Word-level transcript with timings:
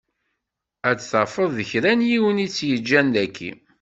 Ad 0.89 0.99
tafeḍ 1.01 1.49
d 1.57 1.59
kra 1.69 1.91
n 1.97 2.01
yiwen 2.09 2.43
i 2.45 2.47
t-yeǧǧan 2.55 3.07
daki. 3.13 3.51